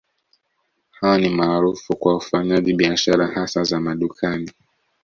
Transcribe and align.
Hawa 0.91 1.17
ni 1.17 1.29
maarufu 1.29 1.95
kwa 1.97 2.15
ufanyaji 2.15 2.73
biashara 2.73 3.27
hasa 3.27 3.63
za 3.63 3.79
madukani 3.79 4.51